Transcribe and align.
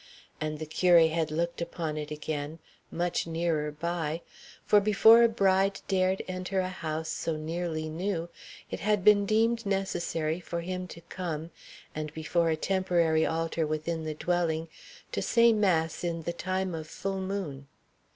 And 0.41 0.57
the 0.57 0.65
curé 0.65 1.11
had 1.11 1.29
looked 1.29 1.61
upon 1.61 1.95
it 1.95 2.09
again, 2.09 2.57
much 2.89 3.27
nearer 3.27 3.71
by; 3.71 4.23
for 4.65 4.79
before 4.81 5.21
a 5.21 5.29
bride 5.29 5.79
dared 5.87 6.23
enter 6.27 6.59
a 6.59 6.69
house 6.69 7.09
so 7.09 7.37
nearly 7.37 7.87
new, 7.87 8.27
it 8.71 8.79
had 8.79 9.03
been 9.03 9.27
deemed 9.27 9.63
necessary 9.63 10.39
for 10.39 10.61
him 10.61 10.87
to 10.87 11.01
come 11.01 11.51
and, 11.93 12.11
before 12.15 12.49
a 12.49 12.55
temporary 12.55 13.27
altar 13.27 13.67
within 13.67 14.03
the 14.03 14.15
dwelling, 14.15 14.69
to 15.11 15.21
say 15.21 15.53
mass 15.53 16.03
in 16.03 16.23
the 16.23 16.33
time 16.33 16.73
of 16.73 16.87
full 16.87 17.19
moon. 17.21 17.67